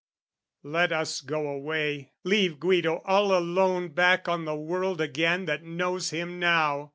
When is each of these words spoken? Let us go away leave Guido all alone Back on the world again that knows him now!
Let 0.63 0.91
us 0.91 1.21
go 1.21 1.47
away 1.47 2.13
leave 2.23 2.59
Guido 2.59 3.03
all 3.05 3.35
alone 3.37 3.89
Back 3.89 4.27
on 4.27 4.45
the 4.45 4.55
world 4.55 4.99
again 4.99 5.45
that 5.45 5.61
knows 5.63 6.09
him 6.09 6.39
now! 6.39 6.89